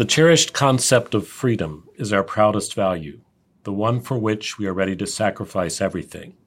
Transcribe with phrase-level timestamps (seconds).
[0.00, 3.20] The cherished concept of freedom is our proudest value,
[3.64, 6.38] the one for which we are ready to sacrifice everything,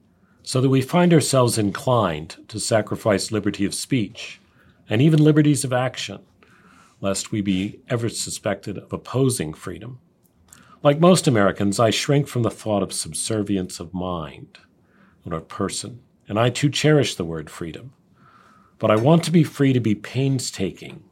[0.42, 4.40] so that we find ourselves inclined to sacrifice liberty of speech
[4.90, 6.18] and even liberties of action,
[7.00, 10.00] lest we be ever suspected of opposing freedom.
[10.82, 14.58] Like most Americans, I shrink from the thought of subservience of mind
[15.24, 17.92] or of person, and I too cherish the word freedom.
[18.80, 21.04] But I want to be free to be painstaking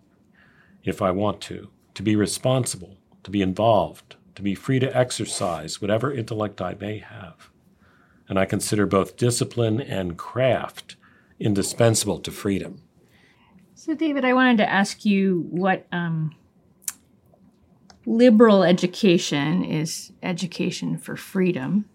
[0.82, 5.80] if I want to, to be responsible, to be involved, to be free to exercise
[5.80, 7.50] whatever intellect I may have.
[8.28, 10.96] And I consider both discipline and craft
[11.38, 12.82] indispensable to freedom.
[13.74, 16.34] So, David, I wanted to ask you what um,
[18.06, 21.86] liberal education is education for freedom.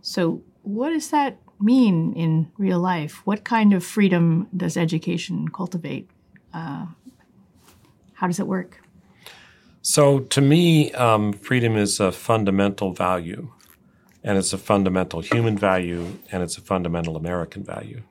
[0.00, 3.20] So, what does that mean in real life?
[3.26, 6.10] What kind of freedom does education cultivate?
[6.52, 6.86] Uh,
[8.14, 8.83] how does it work?
[9.86, 13.52] So, to me, um, freedom is a fundamental value,
[14.24, 18.02] and it's a fundamental human value, and it's a fundamental American value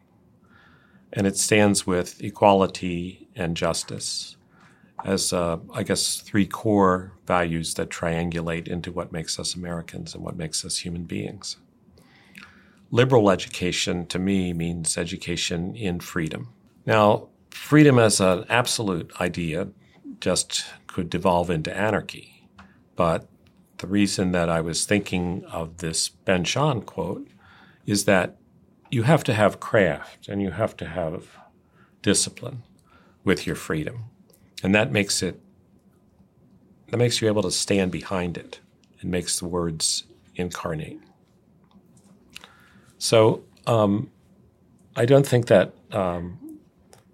[1.14, 4.36] and it stands with equality and justice
[5.06, 10.24] as, uh, I guess, three core values that triangulate into what makes us Americans and
[10.24, 11.58] what makes us human beings.
[12.90, 16.50] Liberal education to me means education in freedom.
[16.86, 19.70] Now, freedom as an absolute idea
[20.24, 22.48] just could devolve into anarchy.
[22.96, 23.28] But
[23.80, 27.28] the reason that I was thinking of this Ben Shahn quote
[27.86, 28.38] is that
[28.90, 31.38] you have to have craft and you have to have
[32.02, 32.64] discipline
[33.26, 34.06] with your freedom.
[34.64, 35.42] And that makes it
[36.88, 38.62] that makes you able to stand behind it
[39.02, 41.02] and makes the words incarnate.
[42.98, 44.10] So um,
[44.96, 46.40] I don't think that um,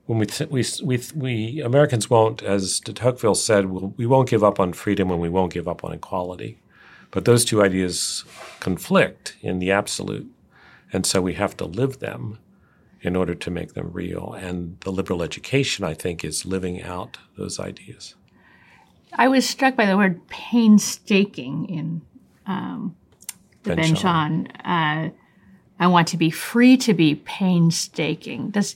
[0.09, 4.27] when we, th- we, we, we Americans won't, as de Tocqueville said, we'll, we won't
[4.27, 6.57] give up on freedom and we won't give up on equality.
[7.11, 8.25] But those two ideas
[8.59, 10.27] conflict in the absolute.
[10.91, 12.39] And so we have to live them
[13.01, 14.33] in order to make them real.
[14.33, 18.15] And the liberal education, I think, is living out those ideas.
[19.13, 22.01] I was struck by the word painstaking in
[22.47, 22.95] um,
[23.61, 24.47] the Ben, ben Shahn.
[24.65, 25.11] Uh,
[25.79, 28.49] I want to be free to be painstaking.
[28.49, 28.75] Does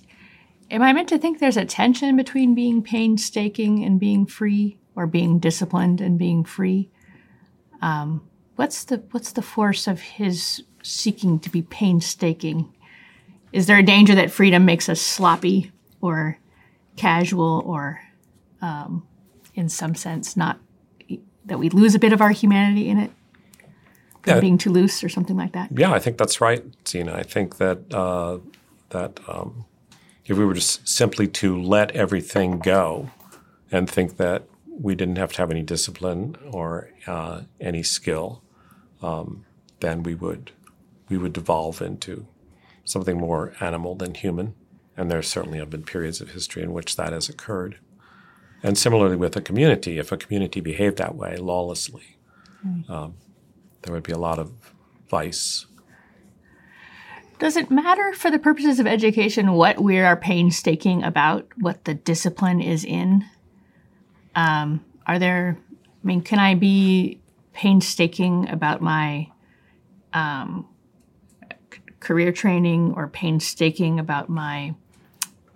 [0.72, 5.08] am I meant to think there's a tension between being painstaking and being free, or
[5.08, 6.90] being disciplined and being free?
[7.82, 12.74] Um, what's the what's the force of his seeking to be painstaking?
[13.52, 16.40] Is there a danger that freedom makes us sloppy or
[16.96, 18.02] casual or,
[18.62, 19.08] um,
[19.54, 20.60] in some sense, not
[21.46, 23.12] that we lose a bit of our humanity in it?
[24.26, 24.40] Yeah.
[24.40, 25.70] Being too loose or something like that.
[25.78, 27.14] Yeah, I think that's right, Zena.
[27.14, 28.40] I think that uh,
[28.90, 29.66] that um,
[30.26, 33.12] if we were just simply to let everything go
[33.72, 38.42] and think that we didn't have to have any discipline or uh, any skill,
[39.02, 39.46] um,
[39.80, 40.52] then we would
[41.10, 42.26] we would devolve into
[42.86, 44.56] something more animal than human.
[44.96, 47.80] And there certainly have been periods of history in which that has occurred.
[48.62, 52.18] And similarly with a community, if a community behaved that way lawlessly,
[52.66, 52.90] mm.
[52.90, 53.16] um,
[53.82, 54.54] there would be a lot of
[55.10, 55.66] vice.
[57.40, 61.94] Does it matter for the purposes of education what we are painstaking about, what the
[61.94, 63.26] discipline is in?
[64.36, 67.20] Um, are there, I mean, can I be
[67.54, 69.30] painstaking about my
[70.14, 70.68] um,
[72.00, 74.76] career training or painstaking about my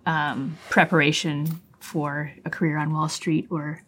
[0.06, 3.84] um, preparation for a career on Wall Street or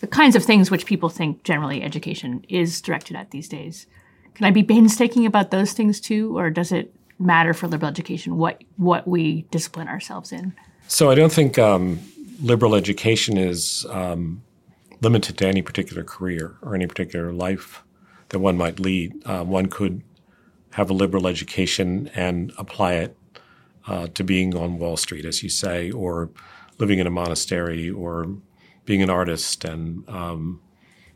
[0.00, 3.86] the kinds of things which people think generally education is directed at these days.
[4.34, 8.36] Can I be painstaking about those things too, or does it matter for liberal education
[8.36, 10.54] what what we discipline ourselves in?
[10.88, 11.98] So I don't think um,
[12.42, 14.42] liberal education is um,
[15.00, 17.82] limited to any particular career or any particular life
[18.30, 19.14] that one might lead.
[19.24, 20.02] Uh, one could
[20.72, 23.16] have a liberal education and apply it
[23.86, 26.30] uh, to being on Wall Street, as you say, or
[26.78, 28.36] living in a monastery, or
[28.84, 30.60] being an artist and um,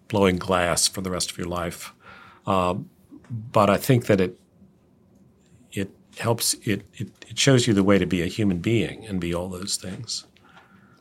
[0.06, 1.92] blowing glass for the rest of your life.
[2.46, 2.74] Uh,
[3.30, 4.40] but I think that it it
[6.18, 9.34] helps it, it it shows you the way to be a human being and be
[9.34, 10.26] all those things.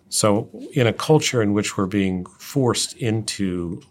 [0.09, 3.81] So in a culture in which we're being forced into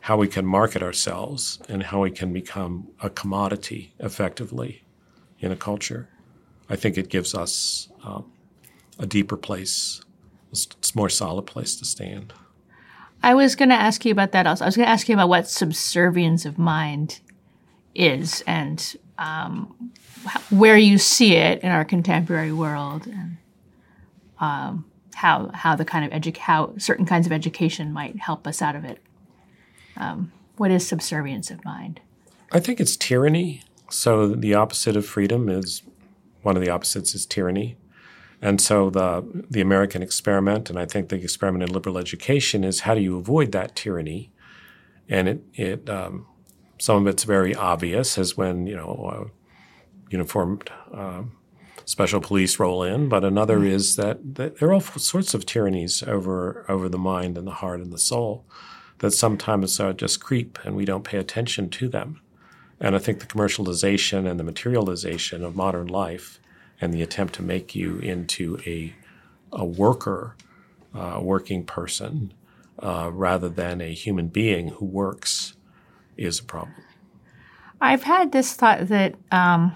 [0.00, 4.82] how we can market ourselves and how we can become a commodity effectively
[5.40, 6.08] in a culture.
[6.68, 8.30] I think it gives us um,
[8.98, 10.02] a deeper place,
[10.52, 12.34] it's more solid place to stand.
[13.22, 14.66] I was going to ask you about that also.
[14.66, 17.20] I was going to ask you about what subservience of mind
[17.94, 19.92] is and um,
[20.50, 23.06] where you see it in our contemporary world.
[23.06, 23.36] And
[24.40, 24.84] um,
[25.14, 28.76] how how the kind of edu- how certain kinds of education might help us out
[28.76, 28.98] of it.
[29.96, 32.00] Um, what is subservience of mind?
[32.52, 33.62] I think it's tyranny.
[33.90, 35.82] So the opposite of freedom is
[36.42, 37.76] one of the opposites is tyranny.
[38.42, 42.80] And so the the American experiment, and I think the experiment in liberal education is
[42.80, 44.32] how do you avoid that tyranny?
[45.08, 46.26] And it it um,
[46.84, 49.28] some of it's very obvious, as when you know uh,
[50.10, 51.22] uniformed uh,
[51.86, 53.76] special police roll in, but another mm-hmm.
[53.78, 57.60] is that, that, there are all sorts of tyrannies over over the mind and the
[57.62, 58.44] heart and the soul
[58.98, 62.20] that sometimes uh, just creep and we don't pay attention to them.
[62.78, 66.38] And I think the commercialization and the materialization of modern life
[66.82, 68.92] and the attempt to make you into a
[69.52, 70.36] a worker,
[70.94, 72.34] uh, a working person,
[72.78, 75.54] uh, rather than a human being who works,
[76.16, 76.74] is a problem.
[77.80, 79.14] I've had this thought that.
[79.30, 79.74] Um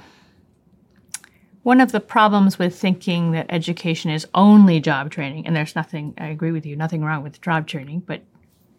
[1.69, 6.14] one of the problems with thinking that education is only job training, and there's nothing,
[6.17, 8.23] I agree with you, nothing wrong with job training, but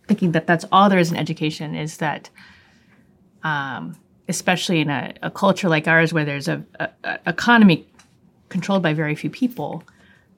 [0.07, 2.31] thinking that that's all there is in education is that,
[3.43, 3.95] um,
[4.27, 7.87] especially in a, a, culture like ours where there's a, a, a, economy
[8.49, 9.83] controlled by very few people,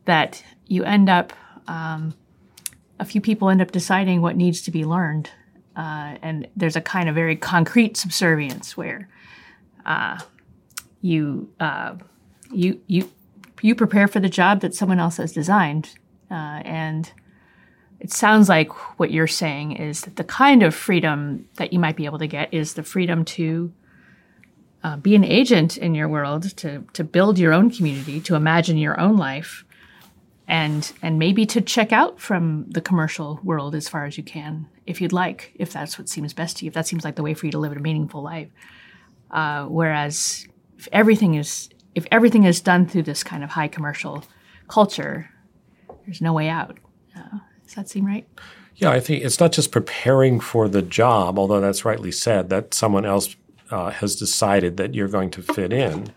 [0.04, 1.32] that you end up,
[1.70, 2.14] um,
[3.00, 5.30] a few people end up deciding what needs to be learned.
[5.76, 9.08] Uh, and there's a kind of very concrete subservience where
[9.86, 10.20] uh,
[11.02, 11.96] you uh,
[12.52, 13.10] you you
[13.62, 15.96] you prepare for the job that someone else has designed,
[16.30, 17.12] uh, and
[18.00, 18.70] it sounds like
[19.00, 22.28] what you're saying is that the kind of freedom that you might be able to
[22.28, 23.72] get is the freedom to
[24.84, 28.78] uh, be an agent in your world, to to build your own community, to imagine
[28.78, 29.64] your own life,
[30.48, 34.68] and and maybe to check out from the commercial world as far as you can,
[34.86, 37.24] if you'd like, if that's what seems best to you, if that seems like the
[37.24, 38.50] way for you to live a meaningful life.
[39.30, 40.48] Uh, whereas
[40.78, 44.24] if everything is if everything is done through this kind of high commercial
[44.68, 45.30] culture,
[46.06, 46.78] there's no way out.
[47.16, 48.28] Uh, does that seem right?
[48.76, 52.74] Yeah, I think it's not just preparing for the job, although that's rightly said that
[52.74, 53.36] someone else
[53.70, 56.14] uh, has decided that you're going to fit in.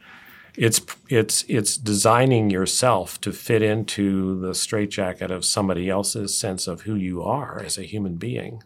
[0.56, 6.82] It's it's it's designing yourself to fit into the straitjacket of somebody else's sense of
[6.82, 8.62] who you are as a human being,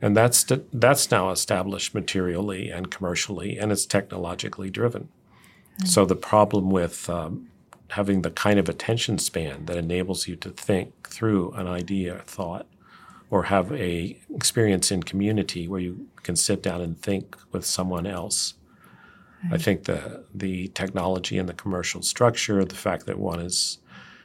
[0.00, 5.08] and that's that's now established materially and commercially, and it's technologically driven.
[5.84, 7.48] So the problem with um,
[7.90, 12.20] having the kind of attention span that enables you to think through an idea, or
[12.20, 12.66] thought,
[13.30, 18.06] or have a experience in community where you can sit down and think with someone
[18.06, 18.54] else.
[19.44, 19.54] Right.
[19.54, 23.78] I think the the technology and the commercial structure, the fact that one is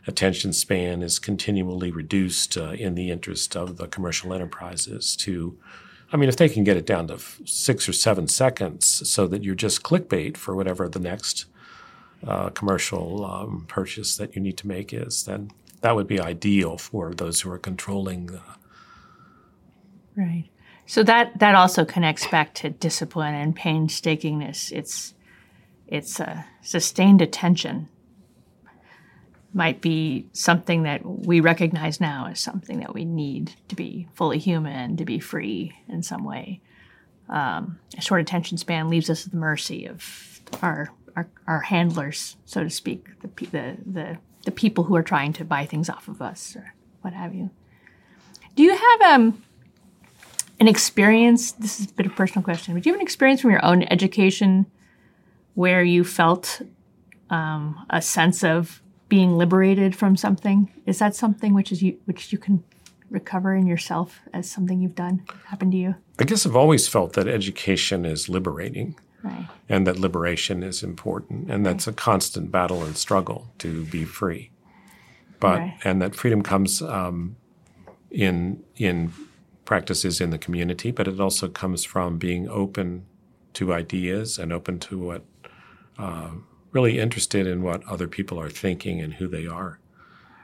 [0.06, 5.58] attention span is continually reduced uh, in the interest of the commercial enterprises to
[6.14, 9.44] I mean, if they can get it down to six or seven seconds so that
[9.44, 11.46] you're just clickbait for whatever the next
[12.26, 15.50] uh, commercial um, purchase that you need to make is, then
[15.82, 18.28] that would be ideal for those who are controlling.
[18.28, 18.42] The...
[20.16, 20.50] Right.
[20.86, 24.72] So that that also connects back to discipline and painstakingness.
[24.72, 25.14] It's
[25.88, 27.90] it's a sustained attention
[29.54, 34.40] might be something that we recognize now as something that we need to be fully
[34.40, 36.60] human, to be free in some way.
[37.30, 42.36] Um, a short attention span leaves us at the mercy of our, our, our handlers,
[42.46, 46.08] so to speak, the, the, the, the, people who are trying to buy things off
[46.08, 47.50] of us or what have you.
[48.56, 49.44] Do you have um,
[50.64, 51.52] an experience?
[51.52, 53.52] This is a bit of a personal question, but do you have an experience from
[53.52, 54.66] your own education
[55.56, 56.62] where you felt
[57.30, 62.32] um, a sense of being liberated from something is that something which is you which
[62.32, 62.64] you can
[63.10, 67.14] recover in yourself as something you've done happened to you i guess i've always felt
[67.14, 69.48] that education is liberating right.
[69.70, 71.94] and that liberation is important and that's right.
[71.94, 74.50] a constant battle and struggle to be free
[75.40, 75.78] but right.
[75.84, 77.36] and that freedom comes um,
[78.10, 79.12] in in
[79.66, 83.06] practices in the community but it also comes from being open
[83.54, 85.24] to ideas and open to what
[85.98, 86.32] uh,
[86.72, 89.80] really interested in what other people are thinking and who they are.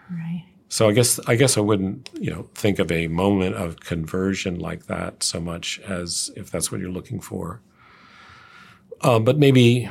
[0.09, 0.45] Right.
[0.69, 4.59] So I guess I guess I wouldn't you know think of a moment of conversion
[4.59, 7.61] like that so much as if that's what you're looking for.
[9.01, 9.89] Uh, but maybe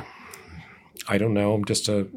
[1.07, 1.61] I don't know.
[1.65, 2.07] Just a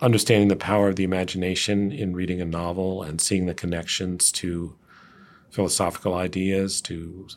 [0.00, 4.74] understanding the power of the imagination in reading a novel and seeing the connections to
[5.52, 7.28] philosophical ideas, to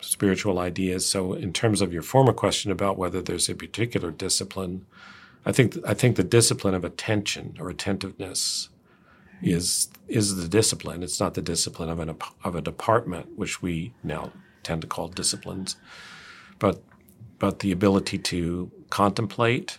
[0.00, 1.06] spiritual ideas.
[1.06, 4.86] So, in terms of your former question about whether there's a particular discipline
[5.46, 8.68] I think I think the discipline of attention or attentiveness
[9.40, 11.04] is is the discipline.
[11.04, 14.32] It's not the discipline of an of a department, which we now
[14.64, 15.76] tend to call disciplines,
[16.58, 16.82] but
[17.38, 19.78] but the ability to contemplate,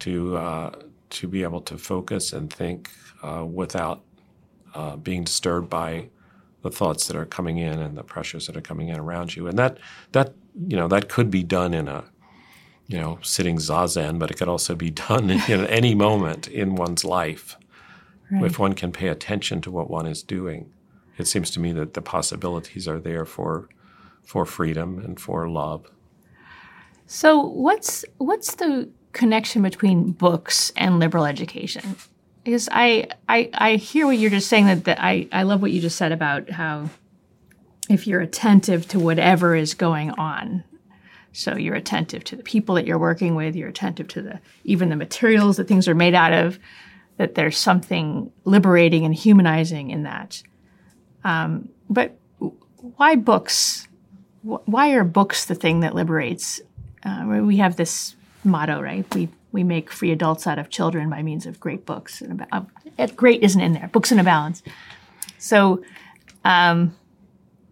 [0.00, 0.70] to uh,
[1.10, 2.90] to be able to focus and think
[3.22, 4.02] uh, without
[4.74, 6.08] uh, being disturbed by
[6.66, 9.46] the thoughts that are coming in and the pressures that are coming in around you.
[9.46, 9.78] And that
[10.12, 10.34] that
[10.68, 12.04] you know that could be done in a
[12.88, 17.04] you know sitting zazen, but it could also be done in, any moment in one's
[17.04, 17.56] life
[18.30, 18.44] right.
[18.44, 20.72] if one can pay attention to what one is doing.
[21.18, 23.68] It seems to me that the possibilities are there for
[24.24, 25.86] for freedom and for love.
[27.06, 31.96] So what's what's the connection between books and liberal education?
[32.46, 35.72] Because I I, I hear what you're just saying that, that I, I love what
[35.72, 36.90] you just said about how
[37.88, 40.62] if you're attentive to whatever is going on,
[41.32, 44.90] so you're attentive to the people that you're working with, you're attentive to the even
[44.90, 46.60] the materials that things are made out of,
[47.16, 50.40] that there's something liberating and humanizing in that.
[51.24, 52.16] Um, but
[52.96, 53.88] why books?
[54.42, 56.60] Why are books the thing that liberates
[57.02, 59.04] uh, we have this motto, right?
[59.16, 62.20] We we make free adults out of children by means of great books.
[62.20, 63.88] And about, uh, great isn't in there.
[63.88, 64.62] Books in a balance.
[65.38, 65.82] So,
[66.44, 66.94] um,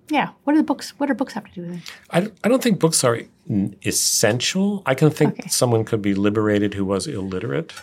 [0.08, 0.30] yeah.
[0.44, 0.98] What are the books?
[0.98, 1.92] What do books have to do with it?
[2.10, 3.20] I, I don't think books are
[3.84, 4.82] essential.
[4.86, 5.48] I can think okay.
[5.48, 7.74] someone could be liberated who was illiterate,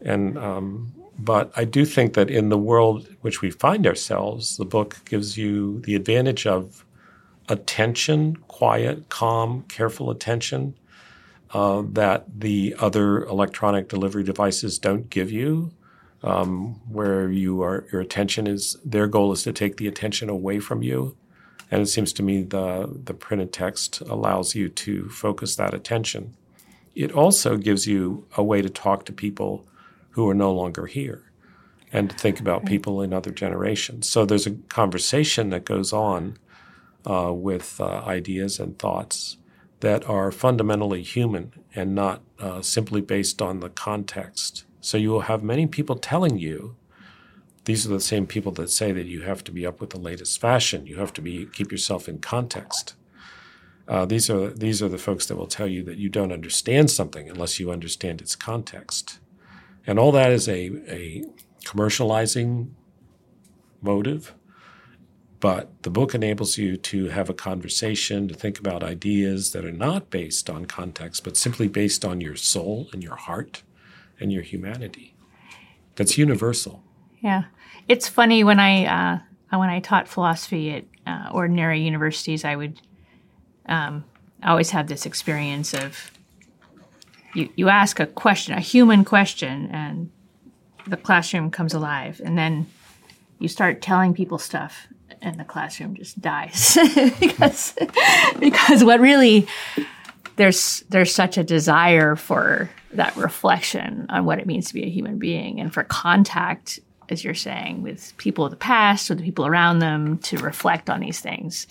[0.00, 4.64] and um, but I do think that in the world which we find ourselves, the
[4.64, 6.84] book gives you the advantage of
[7.48, 10.74] attention, quiet, calm, careful attention
[11.52, 15.72] uh, that the other electronic delivery devices don't give you.
[16.20, 20.58] Um, where you are, your attention is their goal is to take the attention away
[20.58, 21.16] from you,
[21.70, 26.34] and it seems to me the the printed text allows you to focus that attention.
[26.96, 29.64] It also gives you a way to talk to people
[30.10, 31.22] who are no longer here,
[31.92, 34.08] and to think about people in other generations.
[34.08, 36.36] So there's a conversation that goes on
[37.06, 39.37] uh, with uh, ideas and thoughts
[39.80, 44.64] that are fundamentally human and not uh, simply based on the context.
[44.80, 46.76] So you will have many people telling you
[47.64, 49.98] these are the same people that say that you have to be up with the
[49.98, 50.86] latest fashion.
[50.86, 52.94] You have to be keep yourself in context.
[53.86, 56.90] Uh, these are these are the folks that will tell you that you don't understand
[56.90, 59.18] something unless you understand its context,
[59.86, 61.24] and all that is a a
[61.64, 62.70] commercializing
[63.82, 64.34] motive
[65.40, 69.72] but the book enables you to have a conversation, to think about ideas that are
[69.72, 73.62] not based on context, but simply based on your soul and your heart
[74.18, 75.14] and your humanity.
[75.94, 76.82] That's universal.
[77.20, 77.44] Yeah,
[77.86, 82.80] it's funny when I uh, when I taught philosophy at uh, ordinary universities, I would
[83.66, 84.04] um,
[84.42, 86.10] always have this experience of
[87.34, 90.10] you you ask a question, a human question, and
[90.86, 92.66] the classroom comes alive, and then
[93.38, 94.88] you start telling people stuff
[95.22, 96.78] and the classroom just dies.
[97.20, 97.74] Because
[98.38, 99.46] because what really
[100.36, 104.88] there's there's such a desire for that reflection on what it means to be a
[104.88, 106.78] human being and for contact
[107.10, 110.88] as you're saying with people of the past with the people around them to reflect
[110.88, 111.66] on these things.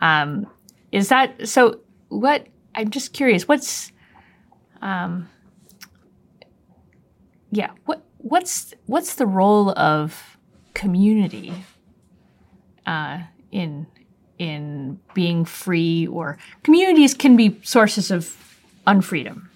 [0.00, 0.46] Um,
[0.94, 3.90] is that so what i'm just curious what's
[4.80, 5.28] um,
[7.50, 10.38] yeah what what's what's the role of
[10.74, 11.52] community
[12.86, 13.86] uh, in
[14.38, 18.36] in being free or communities can be sources of
[18.86, 19.48] unfreedom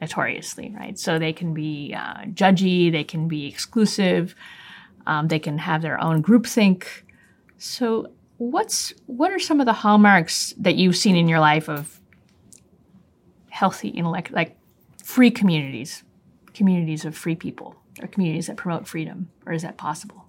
[0.00, 0.98] notoriously right?
[0.98, 4.34] So they can be uh, judgy they can be exclusive
[5.06, 6.86] um, they can have their own groupthink.
[7.58, 12.00] So what's what are some of the hallmarks that you've seen in your life of
[13.48, 14.54] healthy intellect like
[15.02, 16.04] free communities
[16.52, 20.25] communities of free people or communities that promote freedom or is that possible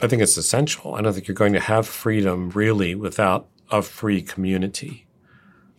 [0.00, 0.94] I think it's essential.
[0.94, 5.06] I don't think you're going to have freedom really without a free community.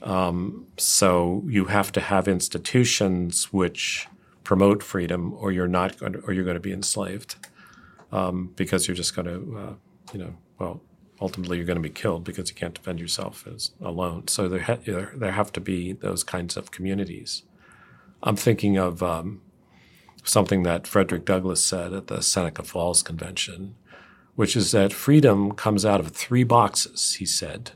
[0.04, 4.08] Um, so you have to have institutions which
[4.44, 7.36] promote freedom, or you're not going to, or you're going to be enslaved
[8.12, 9.74] um, because you're just going to, uh,
[10.14, 10.82] you know, well,
[11.22, 14.28] ultimately you're going to be killed because you can't defend yourself as alone.
[14.28, 17.44] So there, ha- there have to be those kinds of communities.
[18.24, 19.42] I'm thinking of um,
[20.24, 23.76] something that Frederick Douglass said at the Seneca Falls Convention
[24.39, 27.72] which is that freedom comes out of three boxes, he said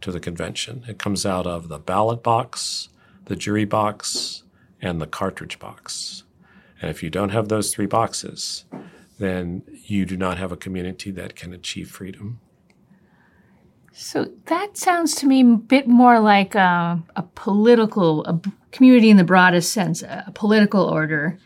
[0.00, 0.84] to the convention.
[0.86, 2.90] It comes out of the ballot box,
[3.24, 4.44] the jury box,
[4.80, 6.22] and the cartridge box.
[6.80, 8.66] And if you don't have those three boxes,
[9.18, 12.38] then you do not have a community that can achieve freedom.
[13.90, 19.16] So that sounds to me a bit more like a, a political, a community in
[19.16, 21.36] the broadest sense, a, political order.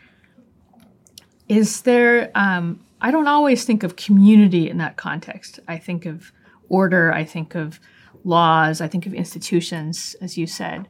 [1.47, 5.59] Is there um, I don't always think of community in that context.
[5.67, 6.31] I think of
[6.69, 7.79] order, I think of
[8.23, 10.87] laws, I think of institutions, as you said.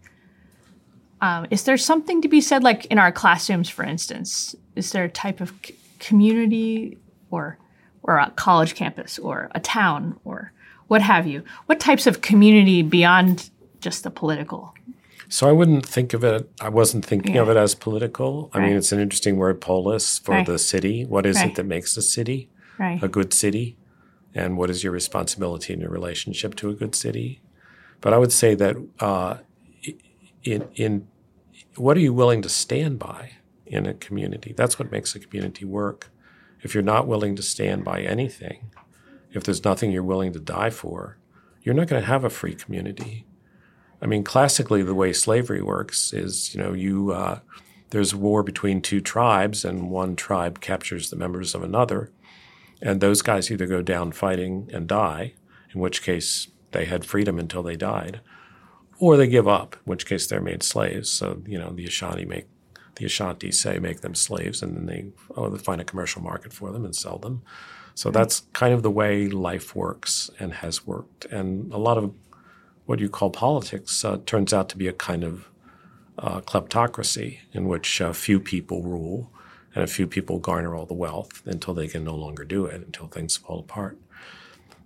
[1.22, 4.56] um, is there something to be said, like in our classrooms, for instance?
[4.76, 6.98] Is there a type of c- community
[7.30, 7.58] or
[8.04, 10.52] or a college campus or a town or
[10.88, 11.44] what have you?
[11.68, 14.74] What types of community beyond just the political?
[15.32, 16.50] So I wouldn't think of it.
[16.60, 17.44] I wasn't thinking Yeah.
[17.44, 18.50] of it as political.
[18.54, 18.68] I Right.
[18.68, 20.46] mean, it's an interesting word, polis, for Right.
[20.46, 21.06] the city.
[21.06, 21.48] What is Right.
[21.52, 22.50] it that makes a city
[23.02, 23.78] a good city,
[24.36, 27.42] and what is your responsibility in your relationship to a good city?
[28.02, 29.38] But I would say that uh,
[30.44, 31.08] in in
[31.78, 33.32] what are you willing to stand by
[33.66, 34.54] in a community?
[34.58, 36.10] That's what makes a community work.
[36.62, 38.72] If you're not willing to stand by anything,
[39.32, 41.18] if there's nothing you're willing to die for,
[41.64, 43.26] you're not going to have a free community.
[44.02, 47.40] I mean, classically, the way slavery works is, you know, you uh,
[47.92, 52.12] there's war between two tribes, and one tribe captures the members of another,
[52.82, 55.34] and those guys either go down fighting and die,
[55.74, 58.22] in which case they had freedom until they died,
[58.98, 61.10] or they give up, in which case they're made slaves.
[61.10, 62.48] So you know, the Ashanti make
[62.96, 65.06] the Ashanti say make them slaves, and then they
[65.36, 67.44] oh they find a commercial market for them and sell them.
[67.94, 72.14] So that's kind of the way life works and has worked, and a lot of
[72.92, 75.48] what you call politics uh, turns out to be a kind of
[76.20, 79.32] uh, kleptocracy in which a few people rule
[79.74, 82.86] and a few people garner all the wealth until they can no longer do it,
[82.86, 83.98] until things fall apart.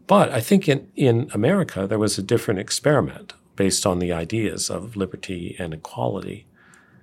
[0.05, 4.69] But I think in, in America, there was a different experiment based on the ideas
[4.69, 6.45] of liberty and equality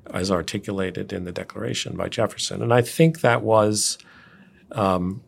[0.06, 2.62] as articulated in the Declaration by Jefferson.
[2.62, 3.98] And I think that was
[4.70, 5.20] um,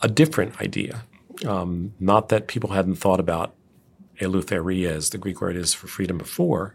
[0.00, 1.04] a different idea.
[1.46, 3.54] Um, not that people hadn't thought about
[4.22, 6.74] eleutheria, as the Greek word is for freedom before,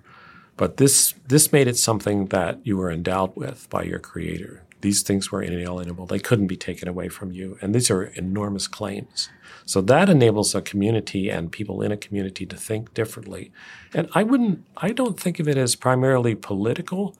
[0.57, 4.63] but this this made it something that you were endowed with by your creator.
[4.81, 6.05] These things were inalienable.
[6.05, 7.57] They couldn't be taken away from you.
[7.61, 9.29] And these are enormous claims.
[9.65, 13.51] So that enables a community and people in a community to think differently.
[13.93, 17.15] And I wouldn't I don't think of it as primarily political.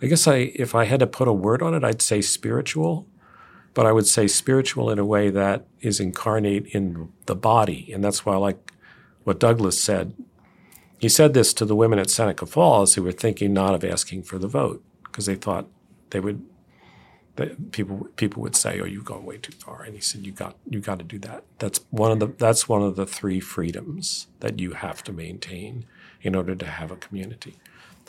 [0.00, 3.06] I guess I if I had to put a word on it, I'd say spiritual.
[3.74, 7.90] But I would say spiritual in a way that is incarnate in the body.
[7.92, 8.72] And that's why I like
[9.24, 10.14] what Douglass said
[11.02, 14.22] he said this to the women at Seneca Falls who were thinking not of asking
[14.22, 15.66] for the vote because they thought
[16.10, 16.46] they would.
[17.36, 20.32] That people people would say, "Oh, you've gone way too far," and he said, "You
[20.32, 21.44] got you got to do that.
[21.58, 25.86] That's one of the that's one of the three freedoms that you have to maintain
[26.22, 27.56] in order to have a community."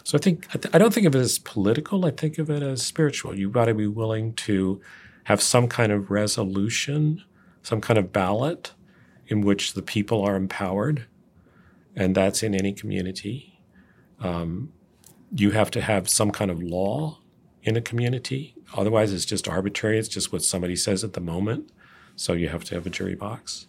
[0.04, 2.06] So I think I, th- I don't think of it as political.
[2.06, 3.36] I think of it as spiritual.
[3.36, 4.82] You've got to be willing to
[5.26, 7.24] have some kind of resolution,
[7.64, 8.74] some kind of ballot
[9.28, 11.06] in which the people are empowered
[11.96, 13.60] and that's in any community.
[14.20, 14.74] Um,
[15.36, 17.20] you have to have some kind of law
[17.64, 18.56] in a community.
[18.76, 20.00] Otherwise, it's just arbitrary.
[20.00, 21.72] It's just what somebody says at the moment.
[22.16, 23.66] So you have to have a jury box,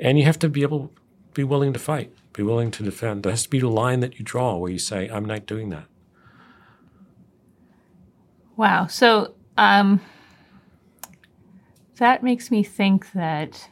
[0.00, 0.92] and you have to be able,
[1.32, 3.22] be willing to fight, be willing to defend.
[3.22, 5.70] There has to be a line that you draw where you say, "I'm not doing
[5.70, 5.86] that."
[8.56, 8.88] Wow.
[8.88, 10.00] So um,
[11.96, 13.68] that makes me think that.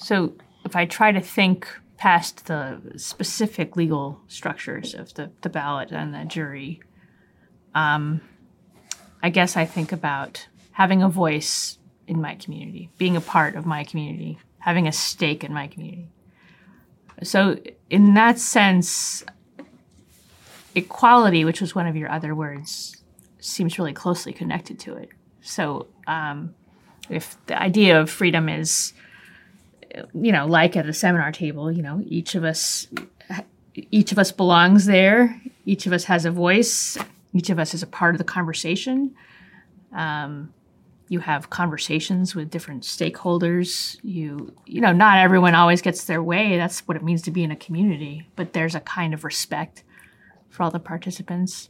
[0.00, 0.32] So
[0.64, 6.14] if I try to think past the specific legal structures of the, the ballot and
[6.14, 6.80] the jury,
[7.74, 8.22] um,
[9.22, 13.66] I guess I think about having a voice in my community, being a part of
[13.66, 16.08] my community, having a stake in my community.
[17.22, 17.58] So,
[17.90, 19.22] in that sense,
[20.74, 22.96] equality, which was one of your other words,
[23.38, 25.10] seems really closely connected to it.
[25.42, 26.54] So, um,
[27.10, 28.94] if the idea of freedom is,
[30.14, 32.86] you know, like at a seminar table, you know, each of us,
[33.74, 35.40] each of us belongs there.
[35.66, 36.98] Each of us has a voice.
[37.32, 39.14] Each of us is a part of the conversation.
[39.92, 40.52] Um,
[41.08, 43.98] you have conversations with different stakeholders.
[44.02, 46.56] You, you know, not everyone always gets their way.
[46.56, 48.28] That's what it means to be in a community.
[48.36, 49.82] But there's a kind of respect
[50.48, 51.68] for all the participants.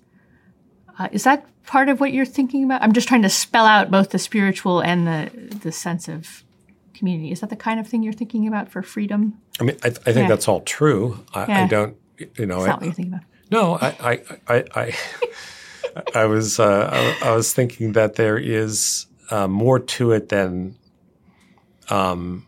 [0.98, 2.82] Uh, is that part of what you're thinking about?
[2.82, 5.30] I'm just trying to spell out both the spiritual and the
[5.62, 6.44] the sense of
[7.00, 7.32] community.
[7.32, 9.20] Is that the kind of thing you're thinking about for freedom?
[9.60, 10.28] I mean, I, I think Yeah.
[10.28, 11.02] that's all true.
[11.34, 11.96] I, I don't,
[12.38, 13.26] you know, Is I, what you're thinking about?
[13.50, 14.12] No, I, I,
[14.54, 14.96] I, I,
[16.22, 16.88] I was, uh,
[17.22, 20.76] I, I was thinking that there is uh, more to it than,
[21.88, 22.46] um,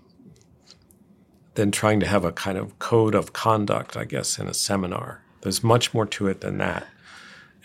[1.55, 5.23] than trying to have a kind of code of conduct, I guess, in a seminar.
[5.43, 6.87] There's much more to it than that,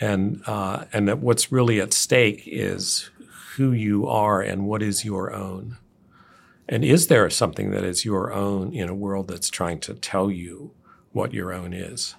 [0.01, 3.09] and uh, and that what's really at stake is
[3.55, 5.77] who you are and what is your own.
[6.69, 10.29] And is there something that is your own in a world that's trying to tell
[10.29, 10.71] you
[11.13, 12.15] what your own is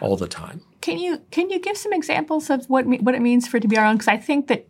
[0.00, 0.62] all the time?
[0.80, 3.60] Can you can you give some examples of what me- what it means for it
[3.60, 3.96] to be our own?
[3.96, 4.66] Because I think that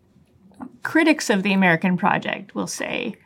[0.83, 3.17] critics of the American project will say,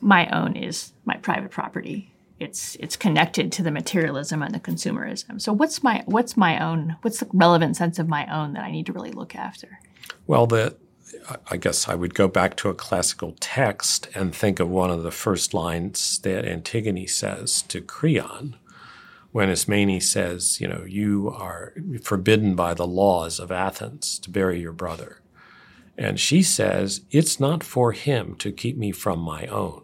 [0.00, 5.40] "My own is my private property," it's it's connected to the materialism and the consumerism.
[5.40, 8.70] So what's my what's my own what's the relevant sense of my own that I
[8.70, 9.80] need to really look after?
[10.26, 10.76] Well, the
[11.50, 15.02] I guess I would go back to a classical text and think of one of
[15.02, 18.56] the first lines that Antigone says to Creon
[19.32, 24.60] when Ismene says, you know, you are forbidden by the laws of Athens to bury
[24.60, 25.20] your brother.
[25.98, 29.82] And she says, it's not for him to keep me from my own.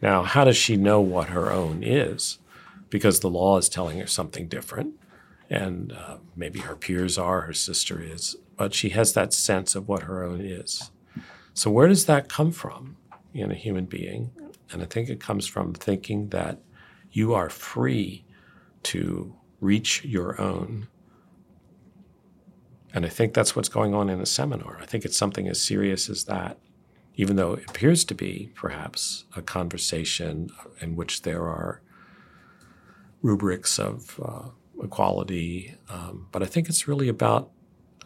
[0.00, 2.38] Now, how does she know what her own is?
[2.90, 4.94] Because the law is telling her something different.
[5.50, 9.88] And uh, maybe her peers are, her sister is, but she has that sense of
[9.88, 10.90] what her own is.
[11.54, 12.98] So, where does that come from
[13.32, 14.30] in a human being?
[14.70, 16.58] And I think it comes from thinking that
[17.10, 18.26] you are free
[18.82, 20.88] to reach your own.
[22.92, 24.78] And I think that's what's going on in the seminar.
[24.82, 26.58] I think it's something as serious as that
[27.18, 30.48] even though it appears to be perhaps a conversation
[30.80, 31.82] in which there are
[33.22, 34.48] rubrics of uh,
[34.84, 35.74] equality.
[35.90, 37.50] Um, but I think it's really about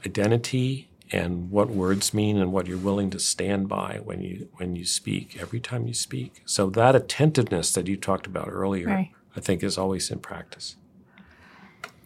[0.05, 4.75] identity and what words mean and what you're willing to stand by when you when
[4.77, 6.43] you speak every time you speak.
[6.47, 9.11] So that attentiveness that you talked about earlier, right.
[9.37, 10.77] I think, is always in practice.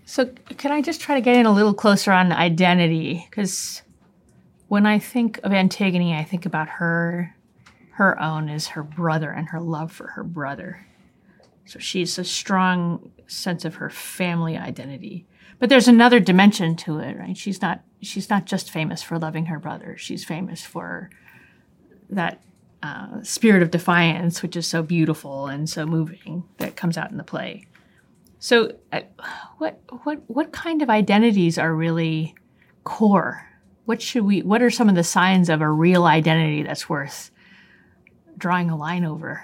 [0.05, 3.83] So can I just try to get in a little closer on identity because
[4.69, 7.35] when I think of Antigone, I think about her,
[7.91, 10.87] her own is her brother and her love for her brother.
[11.65, 15.27] So she's a strong sense of her family identity.
[15.59, 17.37] But there's another dimension to it, right?
[17.37, 19.97] She's not she's not just famous for loving her brother.
[19.97, 21.11] She's famous for
[22.11, 22.43] that
[22.83, 27.17] uh, spirit of defiance, which is so beautiful and so moving that comes out in
[27.17, 27.67] the play.
[28.39, 29.01] So, uh,
[29.59, 32.35] what what what kind of identities are really
[32.85, 33.47] core
[33.87, 37.31] what should we what are some of the signs of a real identity that's worth
[38.37, 39.43] drawing a line over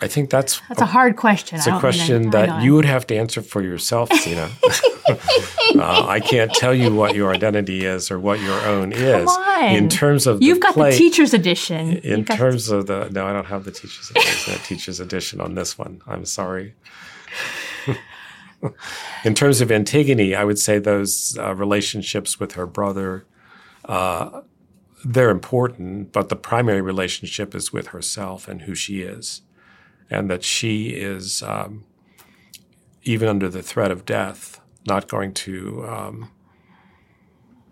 [0.00, 1.58] I think that's that's a, a hard question.
[1.58, 4.50] It's a question that you would have to answer for yourself, Zena.
[5.08, 9.30] uh, I can't tell you what your identity is or what your own is.
[9.62, 11.98] In terms of you've the got play, the teacher's edition.
[11.98, 14.54] In terms of the no, I don't have the teacher's edition.
[14.54, 16.02] the teacher's edition on this one.
[16.06, 16.74] I'm sorry.
[19.24, 23.26] in terms of Antigone, I would say those uh, relationships with her brother
[23.86, 24.42] uh,
[25.04, 29.42] they're important, but the primary relationship is with herself and who she is,
[30.10, 31.84] and that she is, um,
[33.02, 36.30] even under the threat of death, not going to um,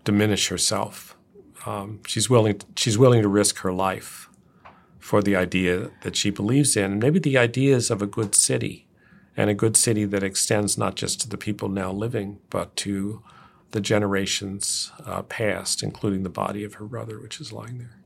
[0.03, 1.15] diminish herself.
[1.65, 2.61] Um, she's willing.
[2.75, 4.29] She's willing to risk her life
[4.99, 8.87] for the idea that she believes in, maybe the ideas of a good city,
[9.37, 13.21] and a good city that extends not just to the people now living, but to
[13.69, 17.99] the generations uh, past, including the body of her brother, which is lying there.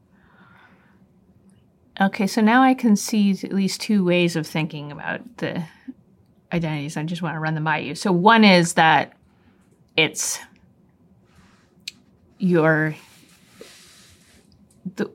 [2.02, 5.66] Okay, so now I can see at least two ways of thinking about the
[6.54, 6.96] identities.
[6.96, 7.94] I just want to run them by you.
[7.94, 9.14] So one is that
[9.98, 10.40] it's
[12.38, 12.96] your
[14.96, 15.10] the,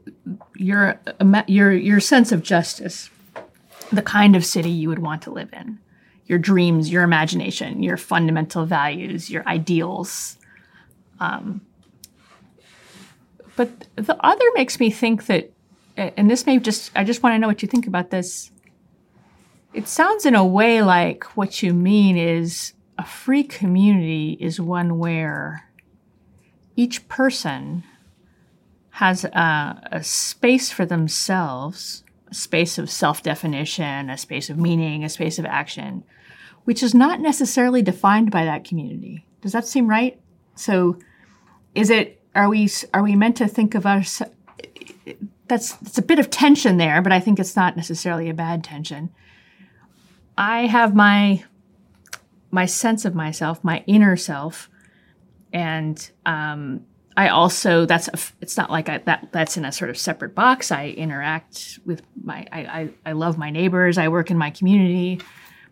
[0.57, 1.01] your
[1.47, 3.09] your your sense of justice,
[3.91, 5.79] the kind of city you would want to live in,
[6.27, 10.37] your dreams, your imagination, your fundamental values, your ideals,
[11.19, 11.63] um,
[13.57, 15.51] but the other makes me think that,
[15.97, 18.51] and this may just, I just want to know what you think about this.
[19.73, 24.99] It sounds in a way like what you mean is a free community is one
[24.99, 25.69] where
[26.77, 27.85] each person
[28.91, 35.03] has a, a space for themselves, a space of self definition, a space of meaning,
[35.03, 36.05] a space of action,
[36.65, 39.27] which is not necessarily defined by that community.
[39.41, 40.21] Does that seem right?
[40.55, 40.99] So,
[41.75, 44.23] is it are we are we meant to think of us?
[45.47, 48.65] That's it's a bit of tension there, but I think it's not necessarily a bad
[48.65, 49.11] tension.
[50.37, 51.45] I have my
[52.51, 54.71] my sense of myself, my inner self,
[55.53, 59.91] and um, I also that's a, it's not like I, that that's in a sort
[59.91, 60.73] of separate box.
[60.73, 63.99] I interact with my I, I, I love my neighbors.
[63.99, 65.21] I work in my community,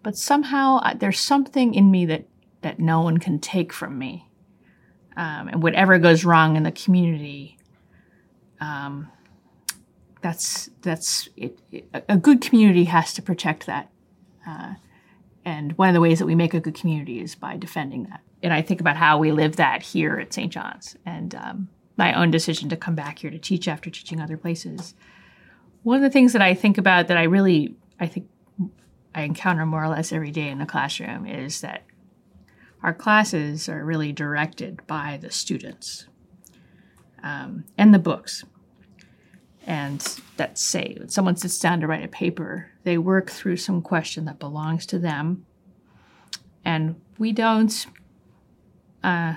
[0.02, 2.26] but somehow there's something in me that
[2.60, 4.28] that no one can take from me
[5.16, 7.58] um, and whatever goes wrong in the community,
[8.60, 9.10] um,
[10.22, 13.90] that's that's it, it, a good community has to protect that.
[14.46, 14.74] Uh,
[15.44, 18.20] and one of the ways that we make a good community is by defending that.
[18.42, 20.52] And I think about how we live that here at St.
[20.52, 24.36] John's and um, my own decision to come back here to teach after teaching other
[24.36, 24.94] places.
[25.82, 28.28] One of the things that I think about that I really, I think
[29.14, 31.84] I encounter more or less every day in the classroom is that
[32.82, 36.06] our classes are really directed by the students
[37.22, 38.44] um, and the books.
[39.66, 40.00] And
[40.36, 44.24] that say when someone sits down to write a paper, they work through some question
[44.24, 45.46] that belongs to them,
[46.64, 47.86] and we don't
[49.04, 49.34] uh,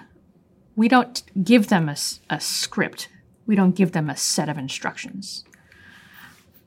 [0.76, 1.96] we don't give them a,
[2.30, 3.10] a script.
[3.46, 5.46] We don't give them a set of instructions.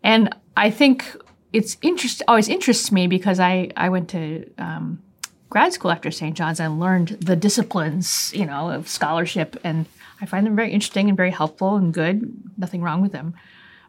[0.02, 1.16] And I think
[1.52, 5.02] it's interest always interests me because I I went to um,
[5.50, 6.36] grad school after St.
[6.36, 9.86] John's and learned the disciplines, you know, of scholarship, and
[10.20, 12.32] I find them very interesting and very helpful and good.
[12.56, 13.34] Nothing wrong with them,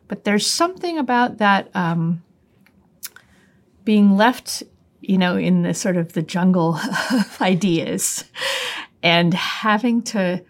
[0.08, 2.24] but there's something about that um,
[3.84, 4.64] being left,
[5.02, 6.76] you know, in the sort of the jungle
[7.12, 8.24] of ideas,
[9.04, 10.44] and having to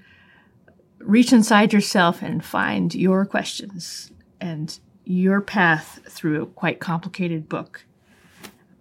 [1.00, 7.84] reach inside yourself and find your questions and your path through a quite complicated book.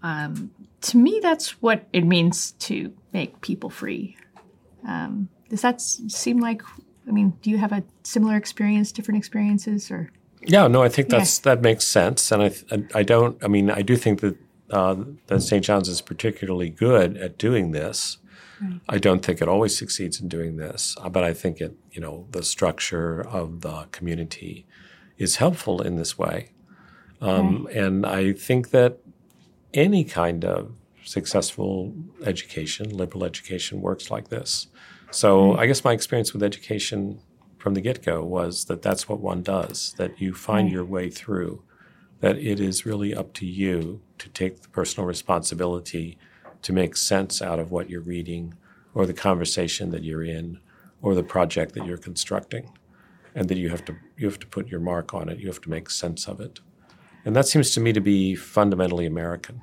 [0.02, 4.16] Um, to me, that's what it means to make people free.
[4.86, 6.62] Um, does that seem like?
[7.06, 10.10] I mean, do you have a similar experience, different experiences, or?
[10.42, 11.54] Yeah, no, I think that's yeah.
[11.54, 12.52] that makes sense, and I,
[12.94, 13.42] I don't.
[13.42, 14.36] I mean, I do think that
[14.70, 15.64] uh, that St.
[15.64, 18.18] John's is particularly good at doing this.
[18.60, 18.80] Right.
[18.88, 22.00] I don't think it always succeeds in doing this, uh, but I think it, you
[22.00, 24.66] know, the structure of the community
[25.16, 26.50] is helpful in this way.
[27.20, 27.76] Um, right.
[27.76, 28.98] And I think that
[29.74, 30.72] any kind of
[31.04, 34.68] successful education, liberal education, works like this.
[35.10, 35.60] So right.
[35.60, 37.20] I guess my experience with education
[37.56, 41.10] from the get go was that that's what one does, that you find your way
[41.10, 41.62] through,
[42.20, 46.18] that it is really up to you to take the personal responsibility
[46.62, 48.54] to make sense out of what you're reading
[48.94, 50.60] or the conversation that you're in
[51.00, 52.70] or the project that you're constructing
[53.34, 55.38] and that you have to you have to put your mark on it.
[55.38, 56.60] You have to make sense of it,
[57.28, 59.60] and that seems to me to be fundamentally American.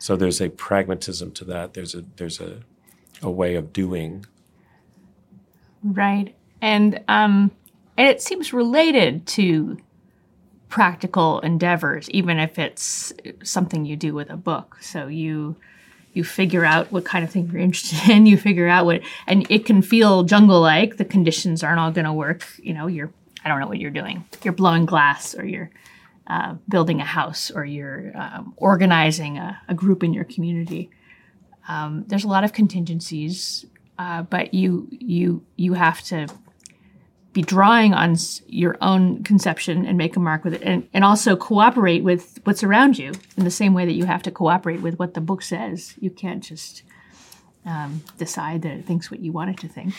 [0.00, 1.74] So there's a pragmatism to that.
[1.74, 2.62] There's a there's a
[3.22, 4.26] a way of doing.
[5.84, 7.52] Right, and um,
[7.96, 9.78] and it seems related to
[10.68, 13.12] practical endeavors, even if it's
[13.44, 14.78] something you do with a book.
[14.80, 15.54] So you
[16.14, 19.48] you figure out what kind of thing you're interested in you figure out what and
[19.52, 23.10] it can feel jungle like the conditions aren't all going to work you know you're
[23.44, 25.70] i don't know what you're doing you're blowing glass or you're
[26.26, 30.90] uh, building a house or you're um, organizing a, a, group in your community.
[31.68, 33.66] Um, there's a lot of contingencies
[33.98, 36.26] uh, but you you you have to
[37.32, 41.34] be drawing on your own conception and make a mark with it and, and also
[41.34, 44.96] cooperate with what's around you in the same way that you have to cooperate with
[45.00, 45.94] what the book says.
[45.98, 46.84] You can't just
[47.66, 49.94] um, decide that it thinks what you want it to think.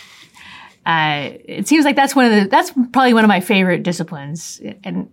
[0.86, 4.62] Uh, it seems like that's one of the that's probably one of my favorite disciplines.
[4.84, 5.10] And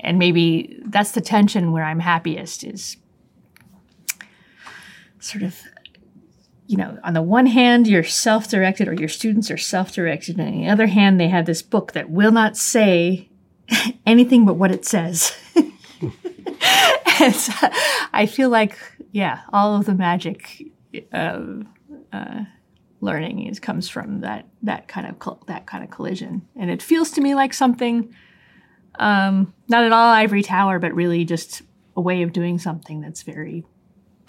[0.00, 2.96] and maybe that's the tension where i'm happiest is
[5.20, 5.60] sort of
[6.68, 10.38] you know, on the one hand, you're self directed or your students are self directed.
[10.38, 13.30] And on the other hand, they have this book that will not say
[14.06, 15.34] anything but what it says.
[15.56, 17.52] and so
[18.12, 18.78] I feel like,
[19.12, 20.70] yeah, all of the magic
[21.10, 21.64] of
[22.12, 22.44] uh,
[23.00, 26.46] learning is, comes from that, that kind of, that kind of collision.
[26.54, 28.14] And it feels to me like something,
[28.98, 31.62] um, not at all ivory tower, but really just
[31.96, 33.64] a way of doing something that's very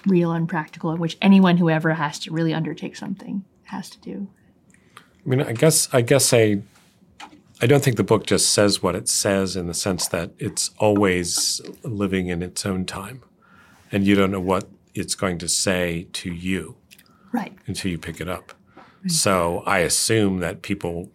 [0.06, 4.28] real and practical, which anyone who ever has to really undertake something has to do.
[4.98, 6.62] I mean, I guess I guess I
[7.62, 10.72] I don't think the book just says what it says in the sense that it's
[10.78, 13.22] always living in its own time,
[13.92, 16.78] and you don't know what it's going to say to you,
[17.32, 18.54] right, until you pick it up.
[19.04, 19.12] Right.
[19.12, 21.12] So I assume that people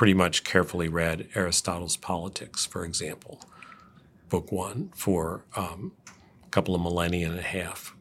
[0.00, 3.38] pretty much carefully read Aristotle's Politics, for example,
[4.30, 5.92] book one, for um,
[6.42, 7.94] a couple of millennia and a half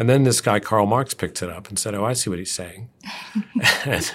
[0.00, 2.38] and then this guy, Karl Marx, picked it up and said, Oh, I see what
[2.38, 2.88] he's saying.
[3.84, 4.10] and,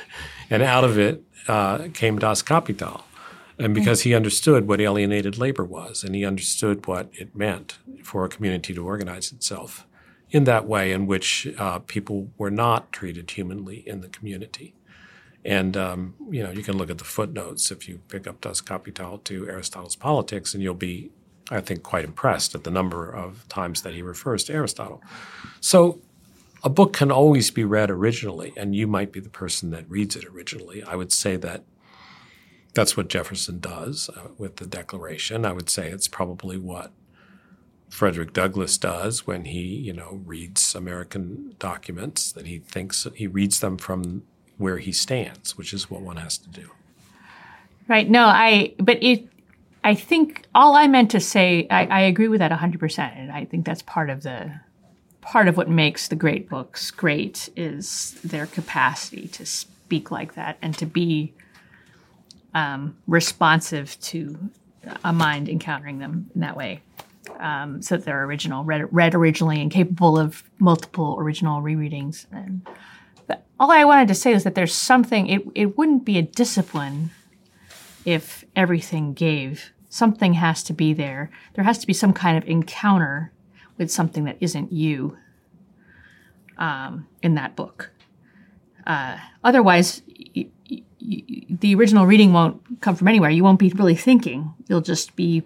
[0.50, 3.04] and, out of it uh, came Das Kapital.
[3.60, 8.26] And because he understood what alienated labor was and he understood what it meant for
[8.26, 9.86] a community to organize itself
[10.32, 14.74] in that way in which uh, people were not treated humanly in the community.
[15.46, 18.62] And um, you know, you can look at the footnotes if you pick up Das
[18.62, 21.12] Kapital to Aristotle's Politics, and you'll be
[21.50, 25.02] I think, quite impressed at the number of times that he refers to Aristotle.
[25.62, 26.00] So
[26.64, 30.16] a book can always be read originally, and you might be the person that reads
[30.16, 30.84] it originally.
[30.84, 31.64] I would say that
[32.74, 35.46] that's what Jefferson does uh, with the Declaration.
[35.46, 36.92] I would say it's probably what
[37.90, 43.60] Frederick Douglass does when he, you know, reads American documents, that he thinks he reads
[43.60, 44.24] them from
[44.58, 46.70] where he stands, which is what one has to do.
[47.88, 48.10] Right.
[48.10, 49.28] No, I, but it,
[49.84, 53.00] I think all I meant to say, I, I agree with that 100%.
[53.00, 54.60] And I think that's part of the,
[55.22, 60.58] part of what makes the great books great is their capacity to speak like that
[60.62, 61.34] and to be
[62.56, 64.50] um, responsive to
[65.04, 66.82] a mind encountering them in that way.
[67.40, 72.28] Um, so that they're original, read, read originally, and capable of multiple original rereadings.
[72.32, 72.66] And
[73.60, 75.28] all I wanted to say is that there's something.
[75.28, 77.12] It it wouldn't be a discipline
[78.06, 79.72] if everything gave.
[79.90, 81.32] Something has to be there.
[81.54, 83.32] There has to be some kind of encounter
[83.78, 85.18] with something that isn't you
[86.58, 87.92] um, in that book.
[88.86, 90.02] Uh, otherwise,
[90.36, 93.30] y- y- y- the original reading won't come from anywhere.
[93.30, 94.54] You won't be really thinking.
[94.68, 95.44] You'll just be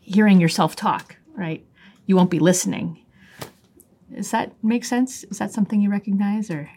[0.00, 1.64] hearing yourself talk, right?
[2.06, 3.04] You won't be listening.
[4.14, 5.24] Does that make sense?
[5.24, 6.70] Is that something you recognize, or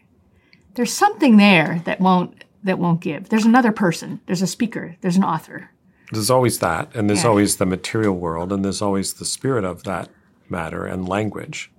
[0.75, 3.29] there's something there that won't that won't give?
[3.29, 4.21] There's another person.
[4.25, 4.95] There's a speaker.
[5.01, 5.71] There's an author.
[6.11, 7.29] There's always that, and there's yeah.
[7.29, 10.09] always the material world, and there's always the spirit of that
[10.49, 11.71] matter and language.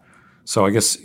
[0.45, 0.99] So I guess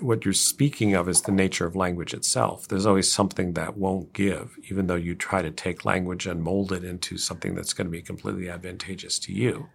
[0.00, 2.68] what you're speaking of is the nature of language itself.
[2.68, 6.70] There's always something that won't give, even though you try to take language and mold
[6.70, 9.68] it into something that's going to be completely advantageous to you,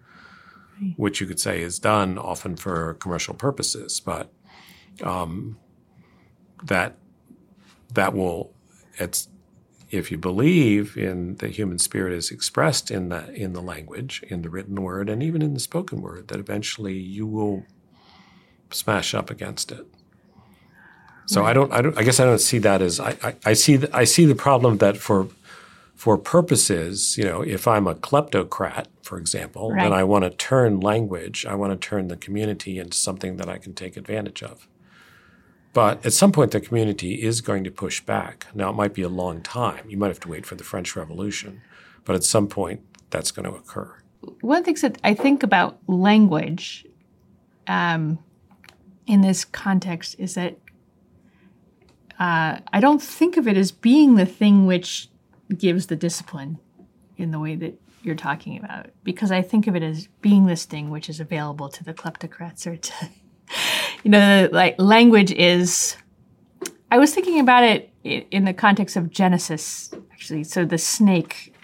[0.81, 0.93] right.
[0.95, 4.31] which you could say is done often for commercial purposes, but
[5.03, 5.57] um,
[6.63, 6.95] that
[7.93, 8.53] that will
[8.97, 9.27] it's
[9.89, 14.41] if you believe in the human spirit is expressed in the in the language, in
[14.41, 17.65] the written word, and even in the spoken word, that eventually you will
[18.69, 19.85] smash up against it.
[21.25, 21.49] So right.
[21.49, 23.77] I don't, I don't, I guess I don't see that as I, I, I see
[23.77, 25.27] the, I see the problem that for
[25.95, 29.83] for purposes, you know, if I'm a kleptocrat, for example, right.
[29.83, 33.47] then I want to turn language, I want to turn the community into something that
[33.47, 34.67] I can take advantage of.
[35.73, 38.47] But at some point, the community is going to push back.
[38.53, 39.89] Now, it might be a long time.
[39.89, 41.61] You might have to wait for the French Revolution,
[42.03, 43.95] but at some point, that's going to occur.
[44.41, 46.85] One of the things that I think about language
[47.67, 48.19] um,
[49.07, 50.57] in this context is that
[52.19, 55.09] uh, I don't think of it as being the thing which
[55.57, 56.59] gives the discipline
[57.17, 60.65] in the way that you're talking about, because I think of it as being this
[60.65, 63.09] thing which is available to the kleptocrats or to
[64.03, 65.97] you know, like language is.
[66.89, 70.43] I was thinking about it in the context of Genesis, actually.
[70.43, 71.55] So the snake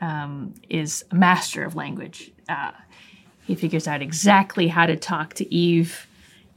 [0.00, 2.32] um, is a master of language.
[2.48, 2.72] Uh,
[3.44, 6.06] he figures out exactly how to talk to Eve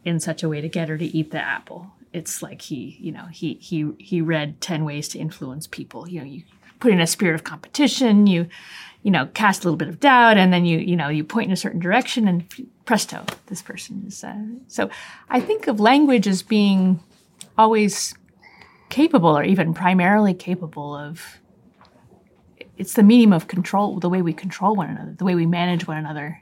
[0.04, 1.91] in such a way to get her to eat the apple.
[2.13, 6.08] It's like he, you know, he he he read ten ways to influence people.
[6.08, 6.44] You know, you
[6.82, 8.28] put in a spirit of competition.
[8.28, 8.48] You
[9.04, 11.48] you know, cast a little bit of doubt, and then you, you know, you point
[11.48, 12.46] in a certain direction, and
[12.86, 14.24] presto, this person is.
[14.24, 14.36] Uh,
[14.67, 14.89] so,
[15.30, 17.00] I think of language as being
[17.58, 18.13] always
[18.89, 21.39] capable, or even primarily capable of.
[22.78, 25.88] It's the medium of control, the way we control one another, the way we manage
[25.88, 26.41] one another,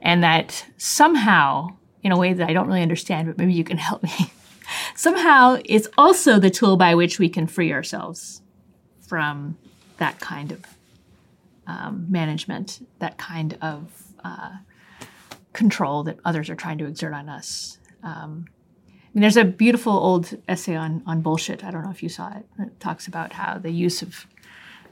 [0.00, 1.68] and that somehow,
[2.02, 4.32] in a way that I don't really understand, but maybe you can help me.
[4.94, 8.41] somehow, it's also the tool by which we can free ourselves
[9.12, 9.58] from
[9.98, 10.64] that kind of
[11.66, 13.92] um, management, that kind of
[14.24, 14.52] uh,
[15.52, 17.76] control that others are trying to exert on us.
[18.02, 18.46] Um,
[18.88, 21.62] I mean, there's a beautiful old essay on on bullshit.
[21.62, 22.46] I don't know if you saw it.
[22.58, 24.26] It talks about how the use of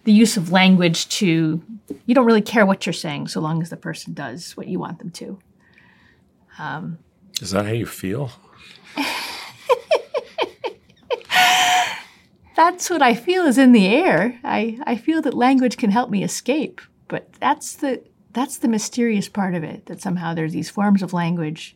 [0.04, 1.62] the use of language to
[2.04, 4.78] you don't really care what you're saying so long as the person does what you
[4.78, 5.38] want them to.
[6.58, 6.98] Um,
[7.40, 8.32] Is that how you feel?
[12.60, 14.38] That's what I feel is in the air.
[14.44, 19.30] I, I feel that language can help me escape, but that's the that's the mysterious
[19.30, 19.86] part of it.
[19.86, 21.74] That somehow there's these forms of language,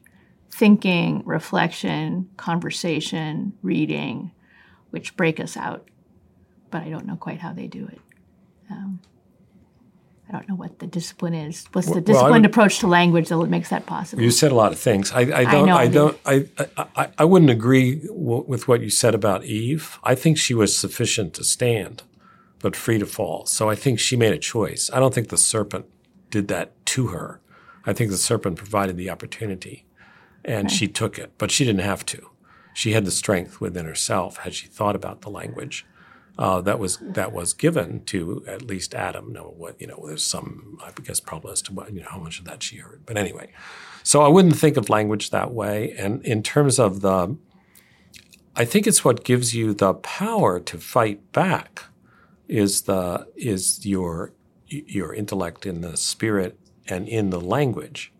[0.51, 4.33] thinking, reflection, conversation, reading,
[4.91, 5.89] which break us out,
[6.71, 8.01] but I don't know quite how they do it.
[8.71, 9.01] Um,
[10.35, 11.65] I don't know what the discipline is.
[11.73, 14.21] What's the disciplined well, would, approach to language that makes that possible?
[14.21, 15.13] You said a lot of things.
[15.13, 15.69] I, I don't.
[15.69, 16.19] I, I don't.
[16.27, 16.49] I,
[16.97, 20.01] I, I wouldn't agree w- with what you said about Eve.
[20.03, 22.03] I think she was sufficient to stand,
[22.59, 23.47] but free to fall.
[23.47, 24.91] So I think she made a choice.
[24.93, 25.87] I don't think the serpent
[26.31, 27.41] did that to her.
[27.87, 29.87] I think the serpent provided the opportunity,
[30.45, 31.33] and she took it.
[31.39, 32.31] But she didn't have to.
[32.73, 35.87] She had the strength within herself had she thought about the language
[36.39, 39.33] uh, that was that was given to at least Adam.
[39.33, 42.19] No, what you know, there's some I guess probably as to what you know how
[42.19, 43.03] much of that she heard.
[43.07, 43.53] But anyway,
[44.03, 45.95] so I wouldn't think of language that way.
[45.97, 47.37] And in terms of the,
[48.57, 51.85] I think it's what gives you the power to fight back,
[52.49, 54.33] is the is your
[54.67, 56.59] your intellect in the spirit
[56.89, 58.13] and in the language.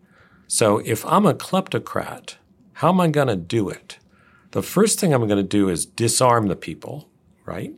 [0.47, 2.35] So if I'm a kleptocrat,
[2.73, 3.97] how am I going to do it?
[4.51, 7.09] The first thing I'm going to do is disarm the people,
[7.45, 7.73] right?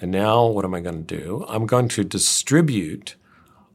[0.00, 1.44] And now what am I going to do?
[1.48, 3.16] I'm going to distribute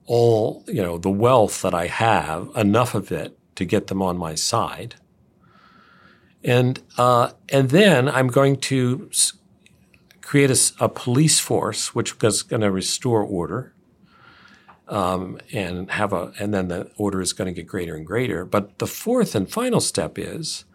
[0.06, 4.18] all, you know, the wealth that I have, enough of it to get them on
[4.18, 4.96] my side.
[6.44, 9.10] And, uh, and then I'm going to
[10.22, 13.74] create a, a police force which is going to restore order.
[14.88, 18.46] um, and have a, and then the order is going to get greater and greater.
[18.46, 20.66] But the fourth and final step is,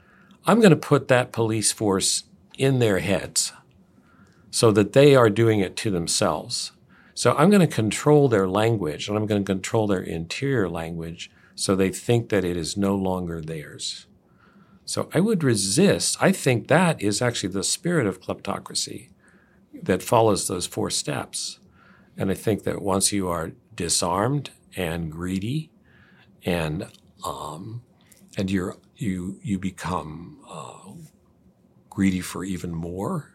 [0.46, 2.24] I'm going to put that police force
[2.58, 3.52] in their heads,
[4.50, 6.72] so that they are doing it to themselves.
[7.14, 11.30] So I'm going to control their language, and I'm going to control their interior language,
[11.54, 14.06] so they think that it is no longer theirs.
[14.84, 16.16] So I would resist.
[16.20, 19.10] I think that is actually the spirit of kleptocracy
[19.82, 21.60] that follows those four steps.
[22.16, 25.70] And I think that once you are disarmed and greedy,
[26.44, 26.88] and
[27.24, 27.82] um,
[28.36, 30.92] and you're you you become uh,
[31.88, 33.29] greedy for even more,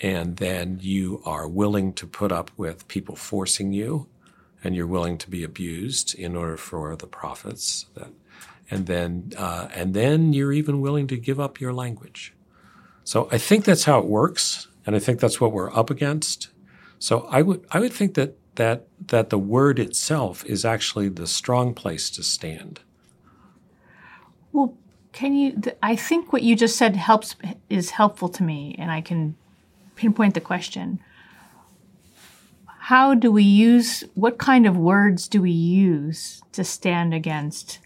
[0.00, 4.08] and then you are willing to put up with people forcing you,
[4.62, 8.10] and you're willing to be abused in order for the profits that
[8.70, 12.32] and then uh, and then you're even willing to give up your language.
[13.04, 16.48] So I think that's how it works, and I think that's what we're up against.
[16.98, 21.26] So I would I would think that that that the word itself is actually the
[21.26, 22.80] strong place to stand.
[24.52, 24.76] Well,
[25.12, 25.60] can you?
[25.82, 27.36] I think what you just said helps
[27.70, 29.36] is helpful to me, and I can
[29.96, 31.00] pinpoint the question.
[32.66, 34.04] How do we use?
[34.14, 37.80] What kind of words do we use to stand against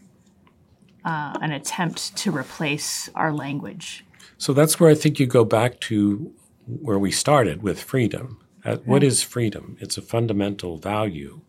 [1.05, 4.05] uh, an attempt to replace our language.
[4.39, 6.33] So that's where I think you go back to
[6.67, 8.39] where we started with freedom.
[8.65, 8.87] Uh, right.
[8.87, 9.77] What is freedom?
[9.81, 11.41] It's a fundamental value.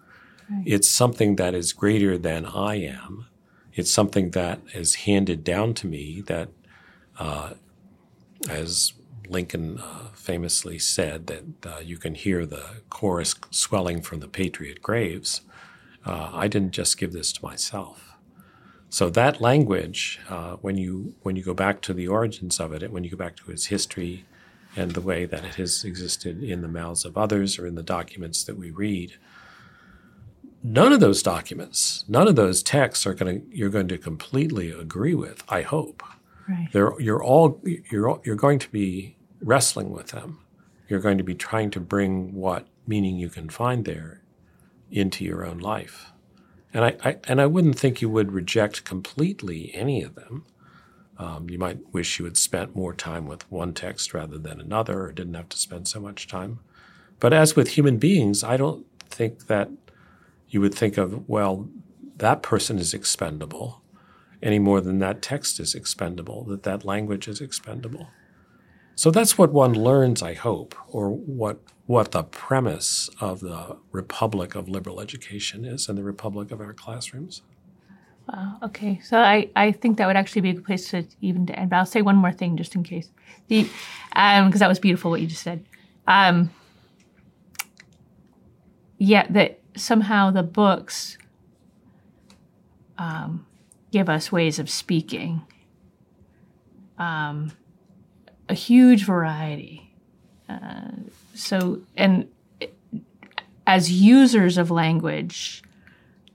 [0.50, 0.64] Right.
[0.66, 3.28] It's something that is greater than I am.
[3.74, 6.50] It's something that is handed down to me that,
[7.18, 7.54] uh,
[8.50, 8.94] as
[9.32, 14.82] Lincoln uh, famously said, that uh, you can hear the chorus swelling from the patriot
[14.82, 15.42] graves.
[16.06, 18.12] Uh, I didn't just give this to myself.
[18.90, 22.92] So that language, uh, when you when you go back to the origins of it,
[22.92, 24.26] when you go back to its history
[24.76, 27.84] and the way that it has existed in the mouths of others or in the
[27.84, 29.14] documents that we read,
[30.62, 34.72] none of those documents, none of those texts are going to you're going to completely
[34.72, 35.42] agree with.
[35.48, 36.04] I hope.
[36.50, 36.68] Right.
[36.74, 40.40] They're, you're all you're you're going to be wrestling with them.
[40.88, 44.22] You're going to be trying to bring what meaning you can find there
[44.90, 46.12] into your own life.
[46.74, 50.46] And I, I, and I wouldn't think you would reject completely any of them.
[51.18, 55.04] Um, you might wish you had spent more time with one text rather than another,
[55.04, 56.60] or didn't have to spend so much time.
[57.20, 59.70] But as with human beings, I don't think that
[60.50, 61.70] you would think of, well,
[62.18, 63.82] that person is expendable
[64.44, 68.10] any more than that text is expendable, that that language is expendable.
[68.96, 74.56] So that's what one learns, I hope, or what what the premise of the Republic
[74.56, 77.42] of Liberal Education is and the Republic of our classrooms.
[78.32, 78.60] Wow.
[78.64, 79.00] Okay.
[79.04, 81.70] So I, I think that would actually be a good place to even to end.
[81.70, 83.10] But I'll say one more thing just in case.
[83.48, 83.68] The
[84.16, 85.66] um because that was beautiful what you just said.
[86.08, 86.52] Um
[88.98, 91.18] yeah, that somehow the books
[92.98, 93.46] um
[93.92, 95.42] give us ways of speaking.
[96.98, 97.52] Um
[98.52, 99.90] a huge variety.
[100.50, 100.92] Uh,
[101.34, 102.28] so, and
[103.66, 105.64] as users of language,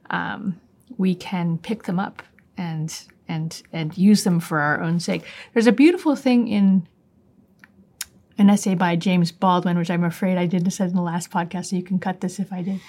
[0.09, 0.59] um,
[0.97, 2.23] we can pick them up
[2.57, 5.25] and and and use them for our own sake.
[5.53, 6.89] There's a beautiful thing in
[8.39, 11.67] an essay by James Baldwin, which I'm afraid I didn't say in the last podcast,
[11.67, 12.81] so you can cut this if I did.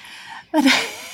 [0.53, 0.63] But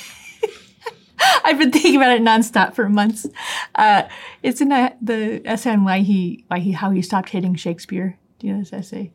[1.46, 3.26] I've been thinking about it nonstop for months.
[3.74, 4.04] Uh,
[4.42, 8.18] it's in a, the essay on why he why he how he stopped hating Shakespeare.
[8.38, 9.12] Do you know this essay?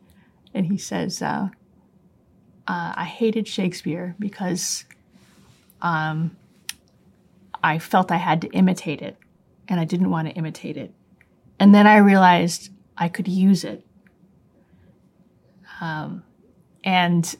[0.53, 1.49] And he says, uh,
[2.67, 4.85] uh, I hated Shakespeare because
[5.81, 6.37] um,
[7.63, 9.17] I felt I had to imitate it,
[9.67, 10.93] and I didn't want to imitate it.
[11.59, 13.85] And then I realized I could use it.
[15.81, 16.23] Um,
[16.83, 17.35] and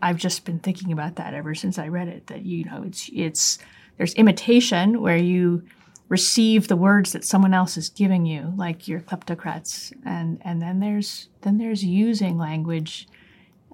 [0.00, 2.28] I've just been thinking about that ever since I read it.
[2.28, 3.58] That you know, it's it's
[4.00, 5.62] there's imitation where you
[6.08, 10.80] receive the words that someone else is giving you, like your kleptocrats, and and then
[10.80, 13.06] there's then there's using language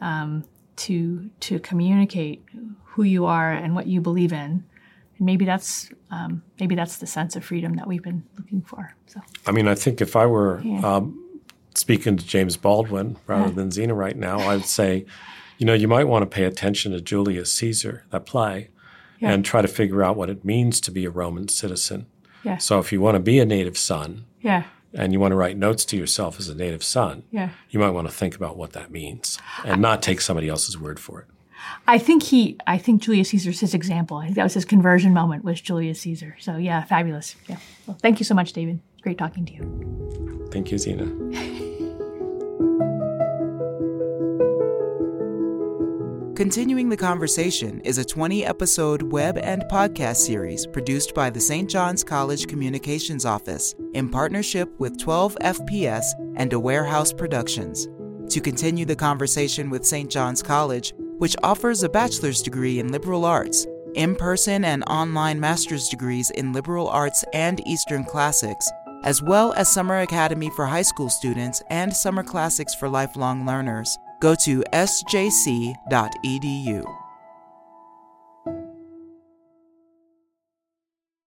[0.00, 0.42] um,
[0.74, 2.44] to to communicate
[2.86, 4.64] who you are and what you believe in.
[5.16, 8.96] And maybe that's um, maybe that's the sense of freedom that we've been looking for.
[9.06, 10.80] So, I mean, I think if I were yeah.
[10.80, 11.40] um,
[11.76, 13.54] speaking to James Baldwin rather yeah.
[13.54, 15.06] than Zena right now, I'd say,
[15.58, 18.70] you know, you might want to pay attention to Julius Caesar, that play,
[19.18, 19.32] yeah.
[19.32, 22.06] and try to figure out what it means to be a Roman citizen.
[22.42, 22.58] Yeah.
[22.58, 24.64] So if you want to be a native son, yeah
[24.96, 27.50] and you want to write notes to yourself as a native son, yeah.
[27.70, 30.98] you might want to think about what that means and not take somebody else's word
[30.98, 31.26] for it.
[31.86, 34.18] I think he, I think Julius Caesar's his example.
[34.18, 36.36] I think that was his conversion moment was Julius Caesar.
[36.38, 37.36] So yeah, fabulous.
[37.48, 37.58] Yeah.
[37.86, 38.80] Well, thank you so much, David.
[39.02, 40.48] Great talking to you.
[40.50, 41.62] Thank you, Zena.
[46.36, 51.68] Continuing the Conversation is a 20 episode web and podcast series produced by the St.
[51.68, 56.04] John's College Communications Office in partnership with 12 FPS
[56.36, 57.88] and Aware House Productions.
[58.28, 60.10] To continue the conversation with St.
[60.10, 65.88] John's College, which offers a bachelor's degree in liberal arts, in person and online master's
[65.88, 68.70] degrees in liberal arts and Eastern classics,
[69.04, 73.96] as well as Summer Academy for high school students and Summer Classics for lifelong learners.
[74.20, 75.76] Go to sjc.edu.